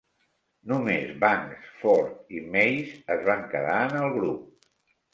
Només 0.71 1.11
Banks, 1.25 1.69
Ford 1.83 2.33
i 2.39 2.43
Mayes 2.57 2.99
es 3.19 3.25
van 3.31 3.49
quedar 3.55 3.81
en 3.89 3.99
el 4.05 4.13
grup. 4.21 4.71